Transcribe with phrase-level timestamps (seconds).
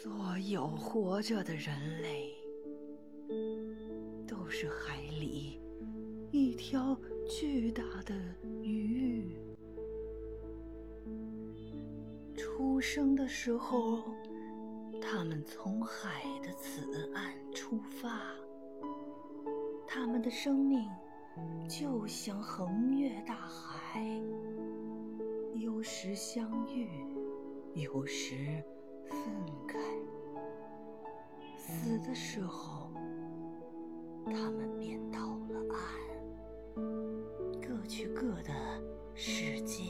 [0.00, 2.32] 所有活着的人类，
[4.28, 5.60] 都是海里
[6.30, 6.96] 一条
[7.28, 8.14] 巨大的
[8.62, 9.36] 鱼。
[12.36, 14.04] 出生的时候，
[15.02, 18.20] 他们从海的此岸出发，
[19.84, 20.88] 他们的生命
[21.68, 24.08] 就像横越大海，
[25.56, 26.88] 有时相遇，
[27.74, 28.62] 有时
[29.08, 29.18] 分
[32.00, 32.90] 的时候，
[34.26, 36.80] 他们便到了岸，
[37.60, 38.52] 各去各的
[39.14, 39.84] 世界。